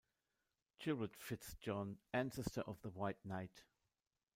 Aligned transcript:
Gilbert 0.79 1.15
Fitz-John, 1.15 1.99
ancestor 2.11 2.61
of 2.63 2.81
the 2.81 2.89
White 2.89 3.23
Knight. 3.23 3.65